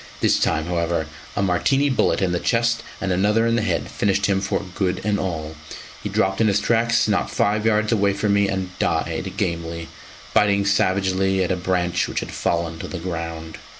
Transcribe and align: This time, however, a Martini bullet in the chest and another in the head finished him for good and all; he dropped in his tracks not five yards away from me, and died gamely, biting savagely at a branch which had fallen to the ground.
This 0.19 0.39
time, 0.39 0.65
however, 0.65 1.05
a 1.35 1.43
Martini 1.43 1.87
bullet 1.87 2.23
in 2.23 2.31
the 2.31 2.39
chest 2.39 2.81
and 2.99 3.11
another 3.11 3.45
in 3.45 3.55
the 3.55 3.61
head 3.61 3.87
finished 3.87 4.25
him 4.25 4.41
for 4.41 4.65
good 4.73 4.99
and 5.03 5.19
all; 5.19 5.55
he 6.01 6.09
dropped 6.09 6.41
in 6.41 6.47
his 6.47 6.59
tracks 6.59 7.07
not 7.07 7.29
five 7.29 7.67
yards 7.67 7.91
away 7.91 8.13
from 8.13 8.33
me, 8.33 8.49
and 8.49 8.75
died 8.79 9.31
gamely, 9.37 9.89
biting 10.33 10.65
savagely 10.65 11.43
at 11.43 11.51
a 11.51 11.55
branch 11.55 12.07
which 12.07 12.21
had 12.21 12.31
fallen 12.31 12.79
to 12.79 12.87
the 12.87 12.97
ground. 12.97 13.59